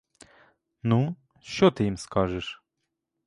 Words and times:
Ну, 0.83 1.15
що 1.41 1.71
ти 1.71 1.83
їм 1.83 1.97
скажеш? 1.97 2.63